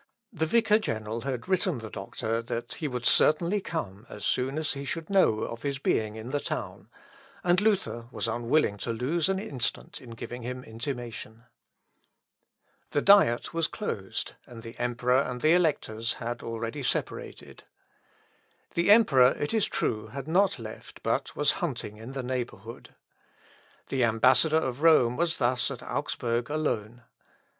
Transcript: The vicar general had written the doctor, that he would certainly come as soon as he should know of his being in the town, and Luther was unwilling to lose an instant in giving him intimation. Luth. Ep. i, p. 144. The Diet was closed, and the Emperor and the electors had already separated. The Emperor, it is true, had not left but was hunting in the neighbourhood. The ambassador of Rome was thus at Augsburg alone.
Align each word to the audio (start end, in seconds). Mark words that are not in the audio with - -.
The 0.33 0.47
vicar 0.47 0.79
general 0.79 1.21
had 1.21 1.47
written 1.47 1.77
the 1.77 1.91
doctor, 1.91 2.41
that 2.41 2.73
he 2.73 2.87
would 2.87 3.05
certainly 3.05 3.61
come 3.61 4.07
as 4.09 4.25
soon 4.25 4.57
as 4.57 4.73
he 4.73 4.83
should 4.83 5.11
know 5.11 5.41
of 5.41 5.61
his 5.61 5.77
being 5.77 6.15
in 6.15 6.31
the 6.31 6.39
town, 6.39 6.89
and 7.43 7.61
Luther 7.61 8.07
was 8.11 8.27
unwilling 8.27 8.77
to 8.79 8.91
lose 8.93 9.29
an 9.29 9.37
instant 9.37 10.01
in 10.01 10.15
giving 10.15 10.41
him 10.41 10.63
intimation. 10.63 11.43
Luth. 12.95 12.97
Ep. 12.97 12.97
i, 12.97 12.97
p. 12.97 13.11
144. 13.13 13.21
The 13.21 13.25
Diet 13.45 13.53
was 13.53 13.67
closed, 13.67 14.33
and 14.47 14.63
the 14.63 14.75
Emperor 14.79 15.17
and 15.17 15.41
the 15.41 15.53
electors 15.53 16.13
had 16.13 16.41
already 16.41 16.81
separated. 16.81 17.65
The 18.73 18.89
Emperor, 18.89 19.35
it 19.37 19.53
is 19.53 19.65
true, 19.67 20.07
had 20.07 20.27
not 20.27 20.57
left 20.57 21.03
but 21.03 21.35
was 21.35 21.51
hunting 21.61 21.97
in 21.97 22.13
the 22.13 22.23
neighbourhood. 22.23 22.95
The 23.89 24.03
ambassador 24.03 24.57
of 24.57 24.81
Rome 24.81 25.15
was 25.15 25.37
thus 25.37 25.69
at 25.69 25.83
Augsburg 25.83 26.49
alone. 26.49 27.03